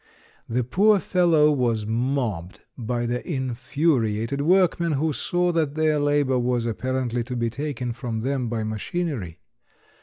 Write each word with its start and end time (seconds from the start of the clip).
The 0.49 0.63
poor 0.63 0.97
fellow 0.99 1.51
was 1.51 1.85
mobbed 1.85 2.61
by 2.75 3.05
the 3.05 3.23
infuriated 3.31 4.41
workmen 4.41 4.93
who 4.93 5.13
saw 5.13 5.51
that 5.51 5.75
their 5.75 5.99
labor 5.99 6.39
was 6.39 6.65
apparently 6.65 7.23
to 7.25 7.35
be 7.35 7.51
taken 7.51 7.93
from 7.93 8.21
them 8.21 8.49
by 8.49 8.63
machinery. 8.63 9.37